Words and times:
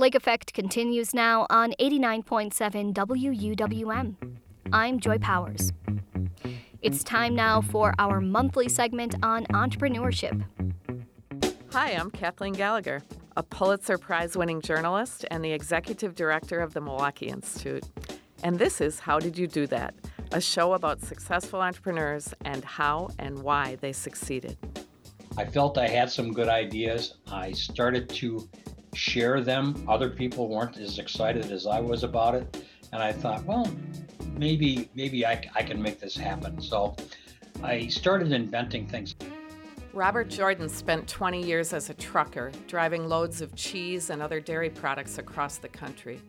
Lake 0.00 0.14
Effect 0.14 0.54
continues 0.54 1.12
now 1.12 1.46
on 1.50 1.74
89.7 1.78 2.94
WUWM. 2.94 4.14
I'm 4.72 4.98
Joy 4.98 5.18
Powers. 5.18 5.74
It's 6.80 7.04
time 7.04 7.34
now 7.34 7.60
for 7.60 7.92
our 7.98 8.18
monthly 8.18 8.70
segment 8.70 9.14
on 9.22 9.44
entrepreneurship. 9.48 10.42
Hi, 11.72 11.90
I'm 11.90 12.10
Kathleen 12.10 12.54
Gallagher, 12.54 13.02
a 13.36 13.42
Pulitzer 13.42 13.98
Prize 13.98 14.38
winning 14.38 14.62
journalist 14.62 15.26
and 15.30 15.44
the 15.44 15.52
executive 15.52 16.14
director 16.14 16.60
of 16.60 16.72
the 16.72 16.80
Milwaukee 16.80 17.26
Institute. 17.26 17.84
And 18.42 18.58
this 18.58 18.80
is 18.80 19.00
How 19.00 19.18
Did 19.18 19.36
You 19.36 19.46
Do 19.46 19.66
That? 19.66 19.94
A 20.32 20.40
show 20.40 20.72
about 20.72 21.02
successful 21.02 21.60
entrepreneurs 21.60 22.32
and 22.46 22.64
how 22.64 23.10
and 23.18 23.42
why 23.42 23.76
they 23.82 23.92
succeeded. 23.92 24.56
I 25.36 25.44
felt 25.44 25.76
I 25.76 25.88
had 25.88 26.10
some 26.10 26.32
good 26.32 26.48
ideas. 26.48 27.18
I 27.30 27.52
started 27.52 28.08
to 28.08 28.48
share 28.94 29.40
them. 29.40 29.84
Other 29.88 30.10
people 30.10 30.48
weren't 30.48 30.76
as 30.76 30.98
excited 30.98 31.50
as 31.50 31.66
I 31.66 31.80
was 31.80 32.02
about 32.04 32.34
it. 32.34 32.64
And 32.92 33.02
I 33.02 33.12
thought, 33.12 33.44
well, 33.44 33.70
maybe 34.36 34.90
maybe 34.94 35.24
I, 35.26 35.42
I 35.54 35.62
can 35.62 35.80
make 35.80 36.00
this 36.00 36.16
happen. 36.16 36.60
So 36.60 36.96
I 37.62 37.86
started 37.88 38.32
inventing 38.32 38.86
things. 38.86 39.14
Robert 39.92 40.28
Jordan 40.28 40.68
spent 40.68 41.08
20 41.08 41.44
years 41.44 41.72
as 41.72 41.90
a 41.90 41.94
trucker, 41.94 42.52
driving 42.68 43.08
loads 43.08 43.40
of 43.40 43.54
cheese 43.56 44.10
and 44.10 44.22
other 44.22 44.38
dairy 44.38 44.70
products 44.70 45.18
across 45.18 45.58
the 45.58 45.68
country. 45.68 46.20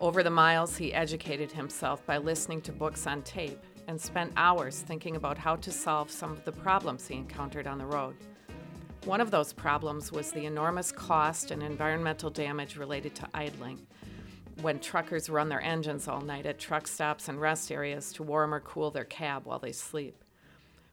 Over 0.00 0.22
the 0.22 0.30
miles, 0.30 0.76
he 0.76 0.92
educated 0.92 1.52
himself 1.52 2.04
by 2.04 2.18
listening 2.18 2.60
to 2.62 2.72
books 2.72 3.06
on 3.06 3.22
tape 3.22 3.62
and 3.86 4.00
spent 4.00 4.32
hours 4.36 4.80
thinking 4.80 5.16
about 5.16 5.38
how 5.38 5.56
to 5.56 5.70
solve 5.70 6.10
some 6.10 6.32
of 6.32 6.44
the 6.44 6.52
problems 6.52 7.06
he 7.06 7.14
encountered 7.14 7.66
on 7.66 7.78
the 7.78 7.86
road. 7.86 8.16
One 9.06 9.20
of 9.20 9.30
those 9.30 9.52
problems 9.52 10.10
was 10.10 10.32
the 10.32 10.46
enormous 10.46 10.90
cost 10.90 11.52
and 11.52 11.62
environmental 11.62 12.28
damage 12.28 12.76
related 12.76 13.14
to 13.14 13.28
idling 13.32 13.86
when 14.60 14.80
truckers 14.80 15.30
run 15.30 15.48
their 15.48 15.60
engines 15.60 16.08
all 16.08 16.22
night 16.22 16.44
at 16.44 16.58
truck 16.58 16.88
stops 16.88 17.28
and 17.28 17.40
rest 17.40 17.70
areas 17.70 18.12
to 18.14 18.24
warm 18.24 18.52
or 18.52 18.58
cool 18.58 18.90
their 18.90 19.04
cab 19.04 19.46
while 19.46 19.60
they 19.60 19.70
sleep. 19.70 20.24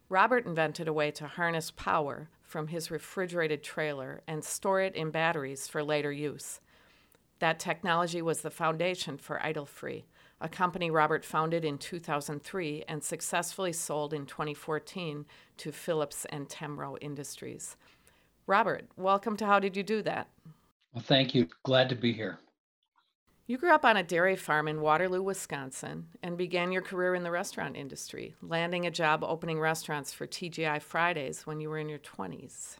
Robert 0.09 0.45
invented 0.45 0.87
a 0.87 0.93
way 0.93 1.09
to 1.09 1.25
harness 1.25 1.71
power 1.71 2.29
from 2.43 2.67
his 2.67 2.91
refrigerated 2.91 3.63
trailer 3.63 4.21
and 4.27 4.45
store 4.45 4.79
it 4.79 4.93
in 4.93 5.09
batteries 5.09 5.67
for 5.67 5.83
later 5.83 6.11
use. 6.11 6.59
That 7.39 7.59
technology 7.59 8.21
was 8.21 8.41
the 8.41 8.51
foundation 8.51 9.17
for 9.17 9.43
Idle-Free, 9.43 10.05
a 10.39 10.49
company 10.49 10.91
Robert 10.91 11.25
founded 11.25 11.65
in 11.65 11.77
2003 11.77 12.83
and 12.87 13.03
successfully 13.03 13.73
sold 13.73 14.13
in 14.13 14.25
2014 14.25 15.25
to 15.57 15.71
Phillips 15.71 16.25
and 16.29 16.47
Temro 16.47 16.97
Industries. 17.01 17.75
Robert, 18.45 18.89
welcome 18.97 19.37
to 19.37 19.45
How 19.45 19.57
Did 19.61 19.77
You 19.77 19.83
Do 19.83 20.01
That? 20.01 20.27
Well, 20.93 21.03
thank 21.07 21.33
you. 21.33 21.47
Glad 21.63 21.87
to 21.89 21.95
be 21.95 22.11
here. 22.11 22.39
You 23.47 23.57
grew 23.57 23.73
up 23.73 23.85
on 23.85 23.95
a 23.95 24.03
dairy 24.03 24.35
farm 24.35 24.67
in 24.67 24.81
Waterloo, 24.81 25.23
Wisconsin, 25.23 26.07
and 26.21 26.37
began 26.37 26.73
your 26.73 26.81
career 26.81 27.15
in 27.15 27.23
the 27.23 27.31
restaurant 27.31 27.77
industry, 27.77 28.35
landing 28.41 28.85
a 28.85 28.91
job 28.91 29.23
opening 29.23 29.61
restaurants 29.61 30.11
for 30.11 30.27
TGI 30.27 30.81
Fridays 30.81 31.47
when 31.47 31.61
you 31.61 31.69
were 31.69 31.77
in 31.77 31.87
your 31.87 31.99
20s. 31.99 32.75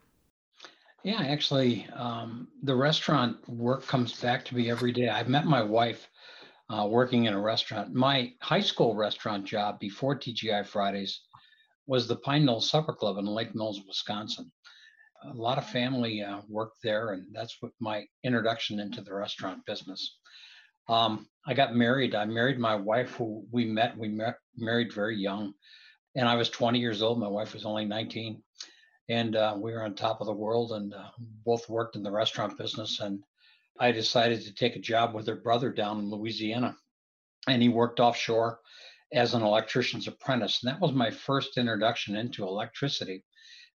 Yeah, 1.03 1.22
actually, 1.22 1.88
um, 1.95 2.50
the 2.64 2.75
restaurant 2.75 3.38
work 3.48 3.88
comes 3.88 4.20
back 4.20 4.44
to 4.45 4.55
me 4.55 4.70
every 4.70 4.92
day. 4.92 5.08
I've 5.08 5.30
met 5.30 5.45
my 5.45 5.64
wife 5.64 6.09
uh, 6.70 6.88
working 6.89 7.25
in 7.25 7.33
a 7.33 7.42
restaurant. 7.42 7.94
My 7.94 8.33
high 8.42 8.61
school 8.61 8.95
restaurant 8.95 9.45
job 9.45 9.80
before 9.80 10.20
TGI 10.20 10.66
Fridays 10.66 11.22
was 11.88 12.05
the 12.05 12.17
Pine 12.17 12.44
Knoll 12.44 12.59
Supper 12.59 12.94
Club 12.94 13.17
in 13.17 13.25
Lake 13.25 13.55
Mills, 13.55 13.81
Wisconsin 13.88 14.52
a 15.26 15.34
lot 15.34 15.58
of 15.58 15.70
family 15.70 16.22
uh, 16.22 16.42
worked 16.48 16.78
there, 16.84 17.12
and 17.14 17.26
that's 17.34 17.58
what 17.62 17.72
my 17.80 18.06
introduction 18.24 18.80
into 18.80 19.02
the 19.02 19.14
restaurant 19.14 19.66
business. 19.66 20.18
Um, 20.90 21.28
I 21.48 21.54
got 21.54 21.76
married. 21.76 22.16
I 22.16 22.26
married 22.26 22.60
my 22.60 22.76
wife, 22.76 23.12
who 23.16 23.46
we 23.52 23.66
met. 23.66 23.98
We 23.98 24.10
met 24.10 24.38
married 24.56 24.94
very 24.94 25.18
young, 25.18 25.54
and 26.16 26.28
I 26.28 26.36
was 26.36 26.50
20 26.50 26.80
years 26.80 27.02
old. 27.02 27.20
My 27.20 27.28
wife 27.28 27.54
was 27.54 27.66
only 27.66 27.86
19, 27.86 28.42
and 29.10 29.36
uh, 29.36 29.56
we 29.58 29.72
were 29.72 29.83
on 29.83 29.95
top 29.95 30.20
of 30.20 30.28
the 30.28 30.33
world, 30.33 30.73
and 30.73 30.94
uh, 30.94 31.10
both 31.45 31.70
worked 31.70 31.95
in 31.95 32.04
the 32.04 32.12
restaurant 32.12 32.58
business. 32.58 33.00
And 33.00 33.23
I 33.80 33.92
decided 33.92 34.42
to 34.42 34.54
take 34.54 34.76
a 34.76 34.80
job 34.80 35.14
with 35.14 35.28
her 35.28 35.36
brother 35.36 35.72
down 35.72 36.00
in 36.00 36.10
Louisiana, 36.10 36.76
and 37.48 37.62
he 37.62 37.70
worked 37.70 38.00
offshore 38.00 38.60
as 39.14 39.33
an 39.33 39.44
electrician's 39.44 40.08
apprentice, 40.08 40.64
and 40.64 40.72
that 40.72 40.82
was 40.82 40.92
my 40.92 41.12
first 41.12 41.58
introduction 41.58 42.16
into 42.16 42.44
electricity. 42.44 43.23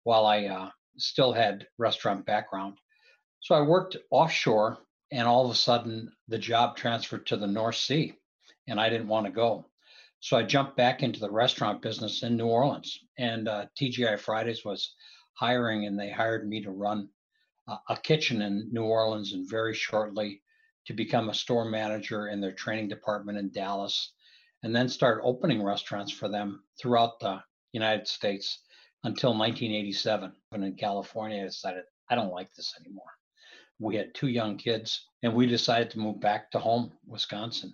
While 0.05 0.27
I 0.27 0.45
uh, 0.47 0.71
still 0.97 1.33
had 1.33 1.67
restaurant 1.79 2.27
background. 2.27 2.79
So 3.41 3.55
I 3.55 3.61
worked 3.61 3.97
offshore, 4.11 4.79
and 5.13 5.29
all 5.29 5.45
of 5.45 5.51
a 5.51 5.55
sudden 5.55 6.11
the 6.29 6.39
job 6.39 6.77
transferred 6.77 7.27
to 7.27 7.37
the 7.37 7.47
North 7.47 7.77
Sea, 7.77 8.15
and 8.67 8.81
I 8.81 8.89
didn't 8.89 9.09
want 9.09 9.27
to 9.27 9.33
go. 9.33 9.67
So 10.21 10.37
I 10.37 10.43
jumped 10.43 10.77
back 10.77 11.03
into 11.03 11.21
the 11.21 11.31
restaurant 11.31 11.83
business 11.83 12.23
in 12.23 12.37
New 12.37 12.47
Orleans, 12.47 12.99
and 13.19 13.47
uh, 13.47 13.67
TGI 13.79 14.19
Fridays 14.19 14.65
was 14.65 14.95
hiring, 15.35 15.87
and 15.87 15.99
they 15.99 16.11
hired 16.11 16.49
me 16.49 16.63
to 16.63 16.71
run 16.71 17.11
uh, 17.69 17.77
a 17.89 17.97
kitchen 17.97 18.41
in 18.41 18.71
New 18.73 18.85
Orleans, 18.85 19.35
and 19.35 19.49
very 19.49 19.75
shortly 19.75 20.43
to 20.87 20.95
become 20.95 21.29
a 21.29 21.35
store 21.35 21.65
manager 21.65 22.29
in 22.29 22.41
their 22.41 22.53
training 22.53 22.89
department 22.89 23.39
in 23.39 23.51
Dallas, 23.51 24.13
and 24.63 24.75
then 24.75 24.89
start 24.89 25.21
opening 25.23 25.63
restaurants 25.63 26.13
for 26.13 26.29
them 26.29 26.65
throughout 26.81 27.21
the 27.21 27.43
United 27.73 28.09
States 28.09 28.61
until 29.05 29.31
1987. 29.31 30.33
when 30.49 30.63
in 30.63 30.75
California, 30.75 31.43
I 31.43 31.47
decided 31.47 31.85
I 32.11 32.15
don't 32.15 32.33
like 32.33 32.53
this 32.55 32.75
anymore. 32.81 33.05
We 33.79 33.97
had 33.97 34.15
two 34.15 34.29
young 34.29 34.57
kids, 34.57 35.09
and 35.23 35.35
we 35.35 35.47
decided 35.47 35.91
to 35.91 35.99
move 35.99 36.21
back 36.21 36.51
to 36.51 36.59
home, 36.59 36.93
Wisconsin. 37.07 37.73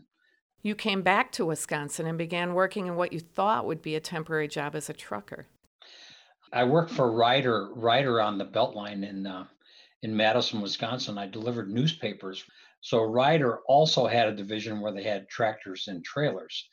You 0.63 0.75
came 0.75 1.03
back 1.03 1.33
to 1.33 1.47
Wisconsin 1.47 2.07
and 2.07 2.19
began 2.19 2.55
working 2.55 2.87
in 2.87 2.97
what 2.97 3.13
you 3.13 3.21
thought 3.21 3.67
would 3.67 3.81
be 3.81 3.97
a 3.97 4.01
temporary 4.01 4.49
job 4.49 4.75
as 4.75 4.91
a 4.91 4.95
trucker. 4.95 5.47
I 6.53 6.65
worked 6.65 6.91
for 6.91 7.13
Ryder 7.13 7.71
Ryder 7.75 8.21
on 8.21 8.37
the 8.37 8.45
Beltline 8.45 9.09
in 9.09 9.27
uh, 9.27 9.47
in 10.03 10.17
Madison, 10.17 10.61
Wisconsin. 10.61 11.17
I 11.17 11.27
delivered 11.27 11.71
newspapers. 11.71 12.45
So 12.81 13.03
Ryder 13.03 13.61
also 13.69 14.07
had 14.07 14.29
a 14.29 14.37
division 14.37 14.81
where 14.81 14.93
they 14.93 15.03
had 15.03 15.29
tractors 15.29 15.87
and 15.89 16.05
trailers. 16.05 16.69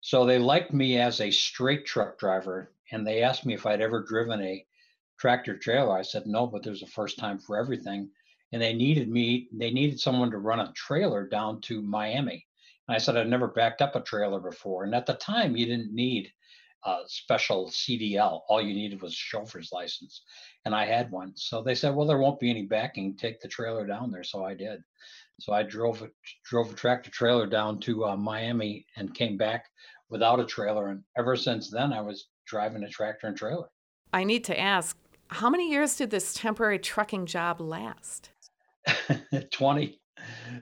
So 0.00 0.24
they 0.24 0.38
liked 0.38 0.72
me 0.72 0.98
as 0.98 1.20
a 1.20 1.30
straight 1.30 1.84
truck 1.84 2.18
driver 2.18 2.72
and 2.92 3.06
they 3.06 3.22
asked 3.22 3.46
me 3.46 3.54
if 3.54 3.66
I'd 3.66 3.80
ever 3.80 4.02
driven 4.02 4.42
a 4.42 4.64
tractor 5.18 5.56
trailer. 5.56 5.96
I 5.96 6.02
said 6.02 6.26
no, 6.26 6.46
but 6.46 6.62
there's 6.62 6.82
a 6.82 6.86
first 6.86 7.18
time 7.18 7.38
for 7.38 7.58
everything. 7.58 8.10
And 8.52 8.62
they 8.62 8.72
needed 8.72 9.08
me, 9.10 9.48
they 9.52 9.70
needed 9.70 10.00
someone 10.00 10.30
to 10.30 10.38
run 10.38 10.60
a 10.60 10.72
trailer 10.74 11.26
down 11.26 11.60
to 11.62 11.82
Miami. 11.82 12.46
And 12.86 12.94
I 12.94 12.98
said 12.98 13.16
I'd 13.16 13.28
never 13.28 13.48
backed 13.48 13.82
up 13.82 13.94
a 13.94 14.00
trailer 14.00 14.40
before. 14.40 14.84
And 14.84 14.94
at 14.94 15.06
the 15.06 15.14
time, 15.14 15.56
you 15.56 15.66
didn't 15.66 15.94
need 15.94 16.32
a 16.84 17.00
special 17.06 17.68
CDL. 17.68 18.42
All 18.48 18.62
you 18.62 18.72
needed 18.72 19.02
was 19.02 19.12
a 19.12 19.16
chauffeur's 19.16 19.70
license. 19.72 20.22
And 20.64 20.74
I 20.74 20.86
had 20.86 21.10
one. 21.10 21.32
So 21.36 21.62
they 21.62 21.74
said, 21.74 21.94
well, 21.94 22.06
there 22.06 22.18
won't 22.18 22.40
be 22.40 22.50
any 22.50 22.62
backing. 22.62 23.16
Take 23.16 23.40
the 23.40 23.48
trailer 23.48 23.86
down 23.86 24.10
there. 24.10 24.24
So 24.24 24.44
I 24.44 24.54
did. 24.54 24.80
So 25.40 25.52
I 25.52 25.62
drove 25.62 26.02
a, 26.02 26.08
drove 26.44 26.72
a 26.72 26.74
tractor 26.76 27.10
trailer 27.10 27.46
down 27.46 27.80
to 27.80 28.06
uh, 28.06 28.16
Miami 28.16 28.86
and 28.96 29.14
came 29.14 29.36
back 29.36 29.66
without 30.08 30.40
a 30.40 30.46
trailer. 30.46 30.88
And 30.88 31.02
ever 31.16 31.36
since 31.36 31.70
then, 31.70 31.92
I 31.92 32.00
was 32.00 32.28
driving 32.48 32.82
a 32.82 32.88
tractor 32.88 33.26
and 33.26 33.36
trailer. 33.36 33.68
I 34.12 34.24
need 34.24 34.44
to 34.44 34.58
ask, 34.58 34.96
how 35.28 35.50
many 35.50 35.70
years 35.70 35.96
did 35.96 36.10
this 36.10 36.34
temporary 36.34 36.78
trucking 36.78 37.26
job 37.26 37.60
last? 37.60 38.30
20. 39.52 40.00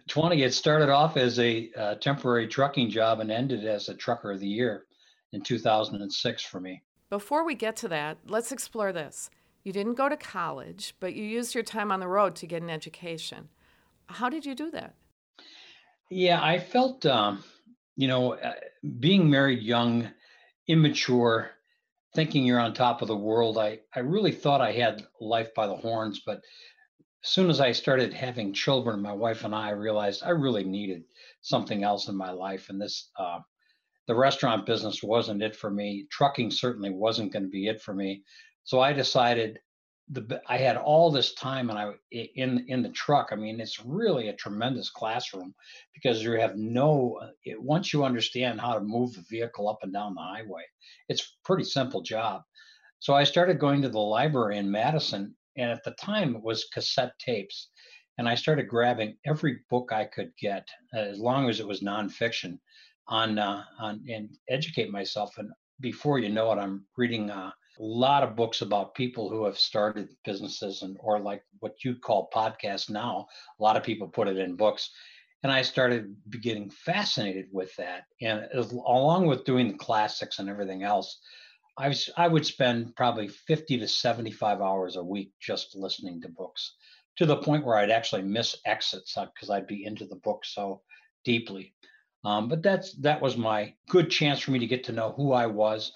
20. 0.08 0.42
It 0.42 0.52
started 0.52 0.88
off 0.88 1.16
as 1.16 1.38
a 1.38 1.70
uh, 1.76 1.94
temporary 1.96 2.48
trucking 2.48 2.90
job 2.90 3.20
and 3.20 3.30
ended 3.30 3.64
as 3.64 3.88
a 3.88 3.94
trucker 3.94 4.32
of 4.32 4.40
the 4.40 4.48
year 4.48 4.84
in 5.32 5.40
2006 5.40 6.42
for 6.42 6.60
me. 6.60 6.82
Before 7.08 7.44
we 7.44 7.54
get 7.54 7.76
to 7.76 7.88
that, 7.88 8.18
let's 8.26 8.50
explore 8.50 8.92
this. 8.92 9.30
You 9.62 9.72
didn't 9.72 9.94
go 9.94 10.08
to 10.08 10.16
college, 10.16 10.94
but 11.00 11.14
you 11.14 11.24
used 11.24 11.54
your 11.54 11.64
time 11.64 11.90
on 11.92 12.00
the 12.00 12.08
road 12.08 12.36
to 12.36 12.46
get 12.46 12.62
an 12.62 12.70
education. 12.70 13.48
How 14.06 14.28
did 14.28 14.44
you 14.44 14.54
do 14.54 14.70
that? 14.72 14.94
Yeah, 16.10 16.42
I 16.42 16.58
felt, 16.58 17.04
um, 17.06 17.42
you 17.96 18.06
know, 18.06 18.34
uh, 18.34 18.54
being 19.00 19.28
married 19.28 19.62
young, 19.62 20.08
immature, 20.68 21.50
thinking 22.16 22.44
you're 22.46 22.58
on 22.58 22.72
top 22.72 23.02
of 23.02 23.08
the 23.08 23.16
world. 23.16 23.58
I, 23.58 23.78
I 23.94 24.00
really 24.00 24.32
thought 24.32 24.62
I 24.62 24.72
had 24.72 25.06
life 25.20 25.52
by 25.54 25.66
the 25.66 25.76
horns, 25.76 26.22
but 26.24 26.40
as 27.22 27.30
soon 27.30 27.50
as 27.50 27.60
I 27.60 27.72
started 27.72 28.14
having 28.14 28.54
children, 28.54 29.02
my 29.02 29.12
wife 29.12 29.44
and 29.44 29.54
I 29.54 29.70
realized 29.70 30.22
I 30.24 30.30
really 30.30 30.64
needed 30.64 31.04
something 31.42 31.84
else 31.84 32.08
in 32.08 32.16
my 32.16 32.30
life. 32.30 32.70
And 32.70 32.80
this, 32.80 33.10
uh, 33.18 33.40
the 34.06 34.14
restaurant 34.14 34.64
business 34.64 35.02
wasn't 35.02 35.42
it 35.42 35.54
for 35.54 35.70
me. 35.70 36.06
Trucking 36.10 36.50
certainly 36.50 36.90
wasn't 36.90 37.34
going 37.34 37.42
to 37.42 37.50
be 37.50 37.66
it 37.66 37.82
for 37.82 37.92
me. 37.92 38.22
So 38.64 38.80
I 38.80 38.94
decided 38.94 39.58
the 40.10 40.40
I 40.46 40.56
had 40.56 40.76
all 40.76 41.10
this 41.10 41.34
time 41.34 41.68
and 41.68 41.78
I 41.78 41.92
in 42.12 42.64
in 42.68 42.82
the 42.82 42.90
truck. 42.90 43.28
I 43.32 43.36
mean, 43.36 43.60
it's 43.60 43.84
really 43.84 44.28
a 44.28 44.36
tremendous 44.36 44.90
classroom 44.90 45.54
because 45.94 46.22
you 46.22 46.32
have 46.32 46.56
no 46.56 47.18
it, 47.44 47.60
once 47.60 47.92
you 47.92 48.04
understand 48.04 48.60
how 48.60 48.74
to 48.74 48.80
move 48.80 49.14
the 49.14 49.24
vehicle 49.28 49.68
up 49.68 49.78
and 49.82 49.92
down 49.92 50.14
the 50.14 50.20
highway, 50.20 50.62
it's 51.08 51.36
pretty 51.44 51.64
simple 51.64 52.02
job. 52.02 52.42
So 53.00 53.14
I 53.14 53.24
started 53.24 53.58
going 53.58 53.82
to 53.82 53.88
the 53.88 53.98
library 53.98 54.58
in 54.58 54.70
Madison, 54.70 55.34
and 55.56 55.70
at 55.70 55.82
the 55.84 55.92
time 55.92 56.36
it 56.36 56.42
was 56.42 56.68
cassette 56.72 57.18
tapes, 57.18 57.70
and 58.18 58.28
I 58.28 58.34
started 58.36 58.68
grabbing 58.68 59.16
every 59.26 59.60
book 59.70 59.92
I 59.92 60.04
could 60.04 60.32
get, 60.40 60.68
as 60.94 61.18
long 61.18 61.48
as 61.48 61.60
it 61.60 61.66
was 61.66 61.80
nonfiction, 61.80 62.58
on 63.08 63.38
uh, 63.38 63.64
on 63.80 64.04
and 64.08 64.30
educate 64.48 64.90
myself. 64.90 65.36
And 65.38 65.50
before 65.80 66.20
you 66.20 66.28
know 66.28 66.52
it, 66.52 66.58
I'm 66.58 66.86
reading 66.96 67.30
uh, 67.30 67.50
a 67.78 67.82
lot 67.84 68.22
of 68.22 68.36
books 68.36 68.62
about 68.62 68.94
people 68.94 69.28
who 69.28 69.44
have 69.44 69.58
started 69.58 70.08
businesses 70.24 70.82
and 70.82 70.96
or 71.00 71.20
like 71.20 71.42
what 71.60 71.84
you 71.84 71.96
call 71.96 72.30
podcasts 72.34 72.90
now. 72.90 73.26
A 73.58 73.62
lot 73.62 73.76
of 73.76 73.82
people 73.82 74.08
put 74.08 74.28
it 74.28 74.38
in 74.38 74.56
books. 74.56 74.90
And 75.42 75.52
I 75.52 75.62
started 75.62 76.16
getting 76.40 76.70
fascinated 76.70 77.46
with 77.52 77.74
that. 77.76 78.04
And 78.20 78.48
along 78.52 79.26
with 79.26 79.44
doing 79.44 79.68
the 79.68 79.78
classics 79.78 80.38
and 80.38 80.48
everything 80.48 80.82
else, 80.82 81.20
I, 81.76 81.88
was, 81.88 82.10
I 82.16 82.26
would 82.26 82.46
spend 82.46 82.96
probably 82.96 83.28
50 83.28 83.78
to 83.78 83.86
75 83.86 84.60
hours 84.60 84.96
a 84.96 85.04
week 85.04 85.32
just 85.40 85.76
listening 85.76 86.22
to 86.22 86.28
books 86.28 86.74
to 87.16 87.26
the 87.26 87.36
point 87.36 87.64
where 87.64 87.76
I'd 87.76 87.90
actually 87.90 88.22
miss 88.22 88.56
exits 88.64 89.14
because 89.34 89.50
uh, 89.50 89.54
I'd 89.54 89.66
be 89.66 89.84
into 89.84 90.06
the 90.06 90.16
book 90.16 90.44
so 90.44 90.82
deeply. 91.24 91.74
Um, 92.24 92.48
but 92.48 92.62
that's 92.62 92.92
that 93.02 93.20
was 93.20 93.36
my 93.36 93.74
good 93.88 94.10
chance 94.10 94.40
for 94.40 94.50
me 94.50 94.58
to 94.58 94.66
get 94.66 94.84
to 94.84 94.92
know 94.92 95.12
who 95.16 95.32
I 95.32 95.46
was, 95.46 95.92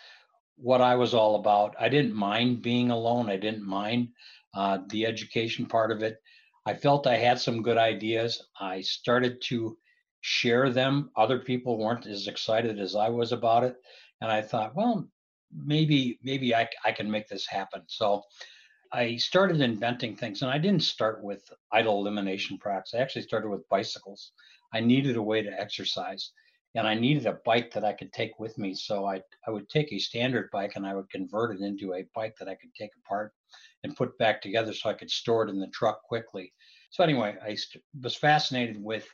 what 0.63 0.81
I 0.81 0.95
was 0.95 1.15
all 1.15 1.37
about. 1.37 1.75
I 1.81 1.89
didn't 1.89 2.15
mind 2.15 2.63
being 2.63 2.91
alone. 2.91 3.31
I 3.31 3.37
didn't 3.37 3.67
mind 3.67 4.09
uh, 4.55 4.79
the 4.89 5.07
education 5.07 5.67
part 5.67 5.91
of 5.91 6.03
it. 6.03 6.19
I 6.67 6.75
felt 6.75 7.07
I 7.07 7.17
had 7.17 7.41
some 7.41 7.63
good 7.63 7.79
ideas. 7.79 8.43
I 8.61 8.83
started 8.83 9.41
to 9.49 9.77
share 10.21 10.71
them. 10.71 11.11
Other 11.17 11.39
people 11.39 11.79
weren't 11.79 12.07
as 12.07 12.27
excited 12.27 12.79
as 12.79 12.95
I 12.95 13.09
was 13.09 13.33
about 13.33 13.65
it, 13.65 13.77
and 14.21 14.31
I 14.31 14.43
thought, 14.43 14.77
well, 14.77 15.09
maybe 15.53 16.19
maybe 16.23 16.55
I, 16.55 16.69
I 16.85 16.93
can 16.93 17.11
make 17.11 17.29
this 17.29 17.47
happen. 17.47 17.83
So 17.87 18.23
I 18.93 19.17
started 19.17 19.61
inventing 19.61 20.17
things, 20.17 20.43
and 20.43 20.51
I 20.51 20.59
didn't 20.59 20.83
start 20.83 21.23
with 21.25 21.43
idle 21.73 22.01
elimination 22.01 22.59
products. 22.59 22.93
I 22.93 22.99
actually 22.99 23.23
started 23.23 23.49
with 23.49 23.69
bicycles. 23.69 24.33
I 24.75 24.81
needed 24.81 25.17
a 25.17 25.23
way 25.23 25.43
to 25.43 25.61
exercise, 25.61 26.33
and 26.75 26.87
I 26.87 26.95
needed 26.95 27.27
a 27.27 27.41
bike 27.45 27.73
that 27.73 27.85
I 27.85 27.93
could 27.93 28.13
take 28.13 28.39
with 28.39 28.57
me. 28.57 28.75
So 28.75 29.05
I, 29.05 29.23
I 29.47 29.51
would 29.51 29.69
take 29.69 29.93
a 29.93 29.99
standard 29.99 30.51
bike 30.53 30.73
and 30.77 30.87
I 30.87 30.95
would 30.95 31.11
convert 31.11 31.55
it 31.55 31.63
into 31.63 31.95
a 31.95 32.07
bike 32.15 32.37
that 32.39 32.49
I 32.49 32.55
could 32.55 32.75
take 32.75 32.91
apart 33.05 33.33
and 33.83 33.97
put 33.97 34.17
back 34.19 34.41
together 34.41 34.73
so 34.73 34.89
I 34.89 34.95
could 34.95 35.11
store 35.11 35.45
it 35.45 35.51
in 35.51 35.59
the 35.59 35.67
truck 35.69 36.03
quickly. 36.03 36.53
So, 36.91 37.03
anyway, 37.03 37.37
I 37.43 37.55
st- 37.55 37.83
was 38.03 38.15
fascinated 38.15 38.83
with 38.83 39.07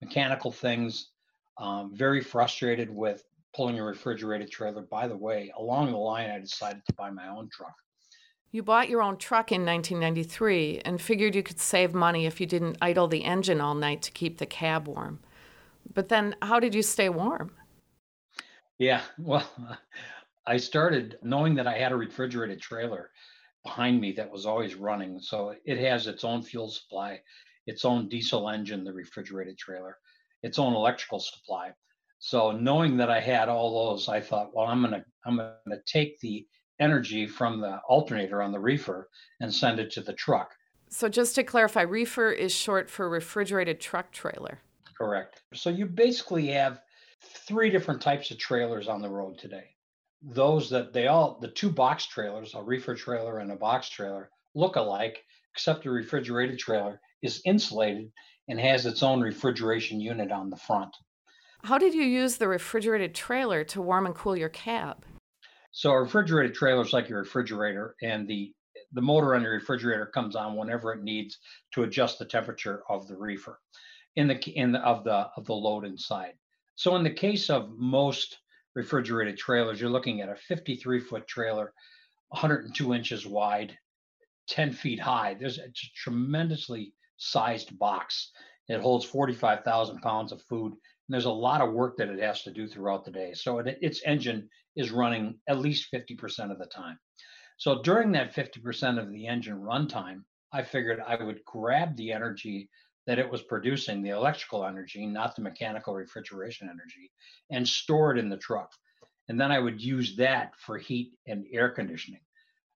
mechanical 0.00 0.50
things, 0.50 1.10
um, 1.58 1.94
very 1.94 2.20
frustrated 2.20 2.90
with 2.90 3.24
pulling 3.54 3.78
a 3.78 3.84
refrigerated 3.84 4.50
trailer. 4.50 4.82
By 4.82 5.06
the 5.06 5.16
way, 5.16 5.52
along 5.56 5.90
the 5.90 5.98
line, 5.98 6.30
I 6.30 6.38
decided 6.38 6.82
to 6.86 6.94
buy 6.94 7.10
my 7.10 7.28
own 7.28 7.48
truck. 7.50 7.74
You 8.50 8.62
bought 8.62 8.90
your 8.90 9.02
own 9.02 9.16
truck 9.16 9.50
in 9.50 9.64
1993 9.64 10.82
and 10.84 11.00
figured 11.00 11.34
you 11.34 11.42
could 11.42 11.58
save 11.58 11.94
money 11.94 12.26
if 12.26 12.38
you 12.40 12.46
didn't 12.46 12.76
idle 12.82 13.08
the 13.08 13.24
engine 13.24 13.62
all 13.62 13.74
night 13.74 14.02
to 14.02 14.10
keep 14.10 14.38
the 14.38 14.46
cab 14.46 14.86
warm. 14.86 15.20
But 15.94 16.08
then, 16.08 16.36
how 16.42 16.60
did 16.60 16.74
you 16.74 16.82
stay 16.82 17.08
warm? 17.08 17.52
Yeah, 18.78 19.02
well, 19.18 19.48
I 20.46 20.56
started 20.56 21.18
knowing 21.22 21.54
that 21.56 21.66
I 21.66 21.78
had 21.78 21.92
a 21.92 21.96
refrigerated 21.96 22.60
trailer 22.60 23.10
behind 23.62 24.00
me 24.00 24.12
that 24.12 24.30
was 24.30 24.44
always 24.44 24.74
running. 24.74 25.20
So 25.20 25.54
it 25.64 25.78
has 25.78 26.06
its 26.06 26.24
own 26.24 26.42
fuel 26.42 26.68
supply, 26.68 27.20
its 27.66 27.84
own 27.84 28.08
diesel 28.08 28.48
engine, 28.48 28.82
the 28.82 28.92
refrigerated 28.92 29.56
trailer, 29.56 29.98
its 30.42 30.58
own 30.58 30.74
electrical 30.74 31.20
supply. 31.20 31.72
So 32.18 32.50
knowing 32.50 32.96
that 32.96 33.10
I 33.10 33.20
had 33.20 33.48
all 33.48 33.90
those, 33.90 34.08
I 34.08 34.20
thought, 34.20 34.54
well, 34.54 34.66
I'm 34.66 34.82
gonna 34.82 35.04
I'm 35.24 35.36
gonna 35.36 35.82
take 35.86 36.18
the 36.20 36.46
energy 36.80 37.26
from 37.26 37.60
the 37.60 37.78
alternator 37.88 38.42
on 38.42 38.52
the 38.52 38.60
reefer 38.60 39.08
and 39.40 39.52
send 39.52 39.78
it 39.78 39.90
to 39.92 40.00
the 40.00 40.12
truck. 40.12 40.50
So, 40.88 41.08
just 41.08 41.34
to 41.36 41.42
clarify, 41.42 41.82
reefer 41.82 42.30
is 42.30 42.52
short 42.52 42.90
for 42.90 43.08
refrigerated 43.08 43.80
truck 43.80 44.12
trailer. 44.12 44.58
Correct. 44.96 45.42
So, 45.54 45.70
you 45.70 45.86
basically 45.86 46.48
have 46.48 46.80
three 47.22 47.70
different 47.70 48.00
types 48.00 48.30
of 48.30 48.38
trailers 48.38 48.88
on 48.88 49.02
the 49.02 49.08
road 49.08 49.38
today. 49.38 49.70
Those 50.22 50.70
that 50.70 50.92
they 50.92 51.08
all, 51.08 51.38
the 51.40 51.48
two 51.48 51.70
box 51.70 52.06
trailers, 52.06 52.54
a 52.54 52.62
reefer 52.62 52.94
trailer 52.94 53.38
and 53.38 53.50
a 53.50 53.56
box 53.56 53.88
trailer, 53.88 54.30
look 54.54 54.76
alike, 54.76 55.24
except 55.52 55.84
the 55.84 55.90
refrigerated 55.90 56.58
trailer 56.58 57.00
is 57.22 57.42
insulated 57.44 58.10
and 58.48 58.60
has 58.60 58.86
its 58.86 59.02
own 59.02 59.20
refrigeration 59.20 60.00
unit 60.00 60.30
on 60.30 60.50
the 60.50 60.56
front. 60.56 60.94
How 61.64 61.78
did 61.78 61.94
you 61.94 62.02
use 62.02 62.36
the 62.36 62.48
refrigerated 62.48 63.14
trailer 63.14 63.62
to 63.64 63.82
warm 63.82 64.06
and 64.06 64.14
cool 64.14 64.36
your 64.36 64.48
cab? 64.48 65.04
So 65.70 65.90
a 65.90 66.02
refrigerated 66.02 66.54
trailer 66.54 66.82
is 66.82 66.92
like 66.92 67.08
your 67.08 67.20
refrigerator, 67.20 67.94
and 68.02 68.28
the 68.28 68.52
the 68.94 69.00
motor 69.00 69.34
on 69.34 69.42
your 69.42 69.52
refrigerator 69.52 70.06
comes 70.06 70.36
on 70.36 70.56
whenever 70.56 70.92
it 70.92 71.02
needs 71.02 71.38
to 71.72 71.84
adjust 71.84 72.18
the 72.18 72.26
temperature 72.26 72.82
of 72.90 73.06
the 73.08 73.16
reefer 73.16 73.58
in 74.16 74.28
the 74.28 74.38
in 74.50 74.72
the, 74.72 74.80
of 74.80 75.04
the 75.04 75.28
of 75.36 75.46
the 75.46 75.54
load 75.54 75.84
inside. 75.84 76.34
So 76.74 76.96
in 76.96 77.02
the 77.02 77.10
case 77.10 77.50
of 77.50 77.70
most 77.76 78.38
refrigerated 78.74 79.36
trailers, 79.36 79.80
you're 79.80 79.90
looking 79.90 80.20
at 80.20 80.28
a 80.28 80.36
53 80.36 81.00
foot 81.00 81.26
trailer, 81.26 81.72
102 82.28 82.94
inches 82.94 83.26
wide, 83.26 83.76
10 84.48 84.72
feet 84.72 84.98
high. 84.98 85.36
There's 85.38 85.58
a 85.58 85.70
tremendously 85.94 86.94
sized 87.16 87.78
box. 87.78 88.32
It 88.68 88.80
holds 88.80 89.04
45,000 89.04 90.00
pounds 90.00 90.32
of 90.32 90.42
food. 90.42 90.72
And 90.72 90.80
there's 91.14 91.26
a 91.26 91.30
lot 91.30 91.60
of 91.60 91.72
work 91.72 91.96
that 91.98 92.08
it 92.08 92.20
has 92.20 92.42
to 92.42 92.52
do 92.52 92.66
throughout 92.66 93.04
the 93.04 93.10
day. 93.10 93.34
So 93.34 93.58
it, 93.58 93.78
its 93.82 94.02
engine 94.06 94.48
is 94.76 94.90
running 94.90 95.38
at 95.48 95.58
least 95.58 95.92
50% 95.92 96.50
of 96.50 96.58
the 96.58 96.66
time. 96.66 96.98
So 97.58 97.82
during 97.82 98.12
that 98.12 98.34
50% 98.34 99.00
of 99.00 99.10
the 99.10 99.26
engine 99.26 99.58
runtime, 99.58 100.22
I 100.52 100.62
figured 100.62 101.02
I 101.06 101.22
would 101.22 101.44
grab 101.44 101.96
the 101.96 102.12
energy 102.12 102.68
that 103.06 103.18
it 103.18 103.30
was 103.30 103.42
producing, 103.42 104.02
the 104.02 104.10
electrical 104.10 104.64
energy, 104.64 105.06
not 105.06 105.34
the 105.34 105.42
mechanical 105.42 105.94
refrigeration 105.94 106.68
energy, 106.68 107.10
and 107.50 107.66
store 107.66 108.12
it 108.12 108.18
in 108.18 108.28
the 108.28 108.36
truck. 108.36 108.72
And 109.28 109.40
then 109.40 109.50
I 109.50 109.58
would 109.58 109.80
use 109.80 110.16
that 110.16 110.52
for 110.58 110.78
heat 110.78 111.12
and 111.26 111.46
air 111.52 111.70
conditioning. 111.70 112.20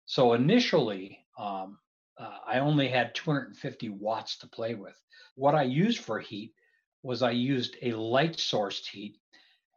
So 0.06 0.34
initially, 0.34 1.25
um, 1.38 1.78
uh, 2.19 2.38
I 2.46 2.61
only 2.61 2.88
had 2.88 3.14
250 3.14 3.90
watts 3.90 4.38
to 4.38 4.49
play 4.49 4.75
with. 4.75 4.96
What 5.34 5.55
I 5.55 5.62
used 5.62 5.99
for 5.99 6.19
heat 6.19 6.55
was 7.02 7.23
I 7.23 7.32
used 7.32 7.76
a 7.82 7.93
light 7.93 8.37
sourced 8.37 8.87
heat 8.87 9.19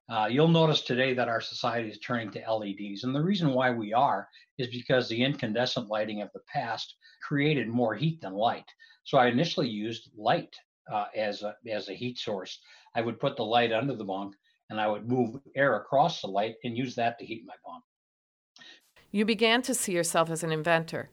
uh, 0.09 0.27
you'll 0.29 0.47
notice 0.47 0.81
today 0.81 1.13
that 1.13 1.29
our 1.29 1.41
society 1.41 1.89
is 1.89 1.99
turning 1.99 2.31
to 2.31 2.51
LEDs. 2.51 3.03
And 3.03 3.13
the 3.13 3.21
reason 3.21 3.53
why 3.53 3.69
we 3.71 3.93
are 3.93 4.27
is 4.57 4.67
because 4.67 5.07
the 5.07 5.23
incandescent 5.23 5.87
lighting 5.87 6.21
of 6.21 6.29
the 6.33 6.41
past 6.51 6.95
created 7.21 7.67
more 7.67 7.93
heat 7.93 8.19
than 8.21 8.33
light. 8.33 8.65
So 9.03 9.17
I 9.17 9.27
initially 9.27 9.69
used 9.69 10.09
light 10.17 10.55
uh, 10.91 11.05
as, 11.15 11.43
a, 11.43 11.55
as 11.69 11.89
a 11.89 11.93
heat 11.93 12.17
source. 12.17 12.59
I 12.95 13.01
would 13.01 13.19
put 13.19 13.37
the 13.37 13.45
light 13.45 13.71
under 13.71 13.95
the 13.95 14.03
bunk 14.03 14.35
and 14.71 14.81
I 14.81 14.87
would 14.87 15.07
move 15.07 15.39
air 15.55 15.77
across 15.77 16.21
the 16.21 16.27
light 16.27 16.55
and 16.63 16.77
use 16.77 16.95
that 16.95 17.19
to 17.19 17.25
heat 17.25 17.43
my 17.45 17.55
bunk. 17.65 17.83
You 19.11 19.25
began 19.25 19.61
to 19.63 19.73
see 19.73 19.93
yourself 19.93 20.29
as 20.29 20.43
an 20.43 20.51
inventor 20.51 21.09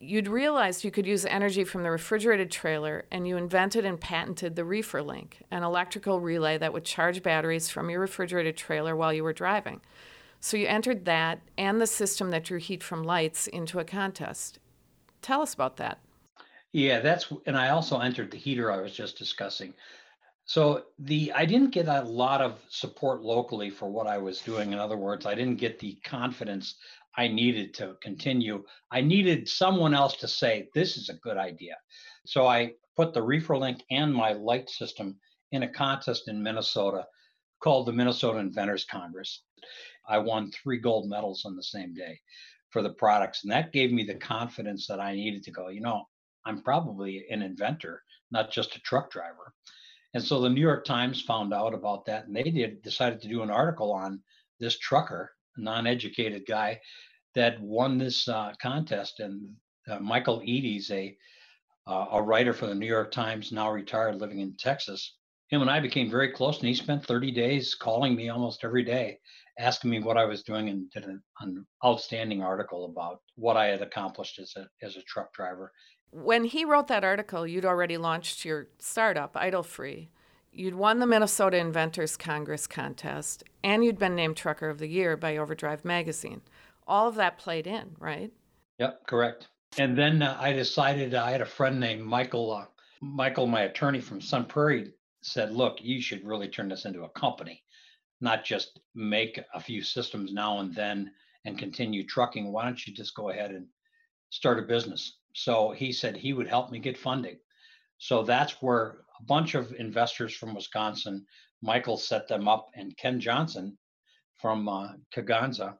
you'd 0.00 0.28
realized 0.28 0.84
you 0.84 0.90
could 0.90 1.06
use 1.06 1.24
energy 1.24 1.64
from 1.64 1.82
the 1.82 1.90
refrigerated 1.90 2.50
trailer, 2.50 3.04
and 3.10 3.26
you 3.26 3.36
invented 3.36 3.84
and 3.84 4.00
patented 4.00 4.56
the 4.56 4.64
Reefer 4.64 5.02
Link, 5.02 5.42
an 5.50 5.62
electrical 5.62 6.20
relay 6.20 6.58
that 6.58 6.72
would 6.72 6.84
charge 6.84 7.22
batteries 7.22 7.68
from 7.68 7.90
your 7.90 8.00
refrigerated 8.00 8.56
trailer 8.56 8.94
while 8.94 9.12
you 9.12 9.24
were 9.24 9.32
driving. 9.32 9.80
So 10.40 10.56
you 10.56 10.66
entered 10.66 11.04
that 11.04 11.40
and 11.56 11.80
the 11.80 11.86
system 11.86 12.30
that 12.30 12.44
drew 12.44 12.58
heat 12.58 12.82
from 12.82 13.02
lights 13.02 13.46
into 13.46 13.78
a 13.78 13.84
contest. 13.84 14.58
Tell 15.22 15.42
us 15.42 15.54
about 15.54 15.76
that. 15.78 15.98
Yeah, 16.72 17.00
that's 17.00 17.32
and 17.46 17.56
I 17.56 17.70
also 17.70 17.98
entered 17.98 18.30
the 18.30 18.36
heater 18.36 18.70
I 18.70 18.80
was 18.80 18.92
just 18.92 19.18
discussing. 19.18 19.74
So 20.48 20.84
the 20.98 21.30
I 21.34 21.44
didn't 21.44 21.72
get 21.72 21.88
a 21.88 22.00
lot 22.00 22.40
of 22.40 22.58
support 22.70 23.20
locally 23.20 23.68
for 23.68 23.90
what 23.90 24.06
I 24.06 24.16
was 24.16 24.40
doing. 24.40 24.72
In 24.72 24.78
other 24.78 24.96
words, 24.96 25.26
I 25.26 25.34
didn't 25.34 25.58
get 25.58 25.78
the 25.78 25.98
confidence 26.04 26.76
I 27.18 27.28
needed 27.28 27.74
to 27.74 27.98
continue. 28.00 28.64
I 28.90 29.02
needed 29.02 29.46
someone 29.46 29.92
else 29.92 30.16
to 30.16 30.26
say, 30.26 30.70
this 30.74 30.96
is 30.96 31.10
a 31.10 31.18
good 31.18 31.36
idea. 31.36 31.76
So 32.24 32.46
I 32.46 32.72
put 32.96 33.12
the 33.12 33.22
Reefer 33.22 33.58
Link 33.58 33.84
and 33.90 34.14
my 34.14 34.32
light 34.32 34.70
system 34.70 35.18
in 35.52 35.64
a 35.64 35.68
contest 35.68 36.28
in 36.28 36.42
Minnesota 36.42 37.04
called 37.62 37.84
the 37.84 37.92
Minnesota 37.92 38.38
Inventors 38.38 38.86
Congress. 38.86 39.42
I 40.08 40.16
won 40.16 40.50
three 40.50 40.78
gold 40.78 41.10
medals 41.10 41.44
on 41.44 41.56
the 41.56 41.62
same 41.62 41.92
day 41.92 42.18
for 42.70 42.80
the 42.80 42.94
products. 42.94 43.42
And 43.42 43.52
that 43.52 43.72
gave 43.72 43.92
me 43.92 44.02
the 44.02 44.14
confidence 44.14 44.86
that 44.86 44.98
I 44.98 45.14
needed 45.14 45.42
to 45.42 45.50
go, 45.50 45.68
you 45.68 45.82
know, 45.82 46.04
I'm 46.46 46.62
probably 46.62 47.26
an 47.28 47.42
inventor, 47.42 48.02
not 48.30 48.50
just 48.50 48.76
a 48.76 48.80
truck 48.80 49.10
driver. 49.10 49.52
And 50.14 50.24
so 50.24 50.40
the 50.40 50.48
New 50.48 50.60
York 50.60 50.84
Times 50.84 51.22
found 51.22 51.52
out 51.52 51.74
about 51.74 52.06
that 52.06 52.26
and 52.26 52.34
they 52.34 52.44
did 52.44 52.82
decided 52.82 53.20
to 53.20 53.28
do 53.28 53.42
an 53.42 53.50
article 53.50 53.92
on 53.92 54.22
this 54.58 54.78
trucker, 54.78 55.32
a 55.56 55.60
non-educated 55.60 56.44
guy 56.46 56.80
that 57.34 57.60
won 57.60 57.98
this 57.98 58.26
uh, 58.28 58.52
contest. 58.60 59.20
And 59.20 59.54
uh, 59.88 59.98
Michael 59.98 60.42
Eady's 60.44 60.90
a 60.90 61.16
uh, 61.86 62.06
a 62.12 62.22
writer 62.22 62.52
for 62.52 62.66
the 62.66 62.74
New 62.74 62.86
York 62.86 63.10
Times, 63.10 63.50
now 63.50 63.70
retired, 63.70 64.16
living 64.16 64.40
in 64.40 64.54
Texas. 64.58 65.16
Him 65.48 65.62
and 65.62 65.70
I 65.70 65.80
became 65.80 66.10
very 66.10 66.30
close, 66.30 66.58
and 66.58 66.68
he 66.68 66.74
spent 66.74 67.06
30 67.06 67.30
days 67.30 67.74
calling 67.74 68.14
me 68.14 68.28
almost 68.28 68.62
every 68.62 68.84
day, 68.84 69.18
asking 69.58 69.88
me 69.88 70.00
what 70.00 70.18
I 70.18 70.26
was 70.26 70.42
doing, 70.42 70.68
and 70.68 70.90
did 70.90 71.04
an, 71.04 71.22
an 71.40 71.66
outstanding 71.82 72.42
article 72.42 72.84
about 72.84 73.20
what 73.36 73.56
I 73.56 73.68
had 73.68 73.80
accomplished 73.80 74.38
as 74.38 74.52
a 74.56 74.68
as 74.82 74.96
a 74.96 75.02
truck 75.04 75.32
driver 75.32 75.72
When 76.10 76.44
he 76.44 76.64
wrote 76.64 76.88
that 76.88 77.04
article, 77.04 77.46
you'd 77.46 77.66
already 77.66 77.98
launched 77.98 78.44
your 78.44 78.68
startup, 78.78 79.36
Idle 79.36 79.62
Free. 79.62 80.08
You'd 80.50 80.74
won 80.74 80.98
the 80.98 81.06
Minnesota 81.06 81.58
Inventors 81.58 82.16
Congress 82.16 82.66
contest, 82.66 83.44
and 83.62 83.84
you'd 83.84 83.98
been 83.98 84.14
named 84.14 84.36
Trucker 84.36 84.70
of 84.70 84.78
the 84.78 84.88
Year 84.88 85.16
by 85.16 85.36
Overdrive 85.36 85.84
magazine. 85.84 86.40
All 86.86 87.08
of 87.08 87.16
that 87.16 87.38
played 87.38 87.66
in, 87.66 87.94
right? 87.98 88.32
Yep, 88.78 89.06
correct. 89.06 89.48
And 89.76 89.96
then 89.96 90.22
uh, 90.22 90.38
I 90.40 90.54
decided 90.54 91.14
I 91.14 91.30
had 91.30 91.42
a 91.42 91.46
friend 91.46 91.78
named 91.78 92.02
Michael. 92.02 92.52
Uh, 92.52 92.64
Michael, 93.02 93.46
my 93.46 93.62
attorney 93.62 94.00
from 94.00 94.22
Sun 94.22 94.46
Prairie, 94.46 94.92
said, 95.20 95.52
"Look, 95.52 95.78
you 95.82 96.00
should 96.00 96.26
really 96.26 96.48
turn 96.48 96.70
this 96.70 96.86
into 96.86 97.04
a 97.04 97.10
company, 97.10 97.62
not 98.22 98.44
just 98.44 98.80
make 98.94 99.38
a 99.52 99.60
few 99.60 99.82
systems 99.82 100.32
now 100.32 100.60
and 100.60 100.74
then 100.74 101.12
and 101.44 101.58
continue 101.58 102.06
trucking. 102.06 102.50
Why 102.50 102.64
don't 102.64 102.86
you 102.86 102.94
just 102.94 103.14
go 103.14 103.28
ahead 103.28 103.50
and 103.50 103.66
start 104.30 104.58
a 104.58 104.62
business?" 104.62 105.17
So 105.44 105.70
he 105.70 105.92
said 105.92 106.16
he 106.16 106.32
would 106.32 106.48
help 106.48 106.70
me 106.70 106.80
get 106.80 106.98
funding. 106.98 107.38
So 107.98 108.24
that's 108.24 108.60
where 108.60 109.04
a 109.20 109.24
bunch 109.24 109.54
of 109.54 109.72
investors 109.78 110.34
from 110.34 110.54
Wisconsin, 110.54 111.26
Michael 111.62 111.96
set 111.96 112.26
them 112.26 112.48
up, 112.48 112.66
and 112.74 112.96
Ken 112.96 113.20
Johnson 113.20 113.78
from 114.36 114.68
uh, 114.68 114.88
Kegonsa 115.14 115.76